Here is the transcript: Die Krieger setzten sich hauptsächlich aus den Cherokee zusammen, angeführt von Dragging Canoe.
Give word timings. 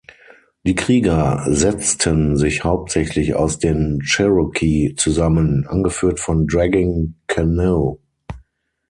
Die 0.65 0.73
Krieger 0.73 1.45
setzten 1.47 2.35
sich 2.35 2.63
hauptsächlich 2.63 3.35
aus 3.35 3.59
den 3.59 3.99
Cherokee 4.01 4.95
zusammen, 4.97 5.67
angeführt 5.67 6.19
von 6.19 6.47
Dragging 6.47 7.17
Canoe. 7.27 7.99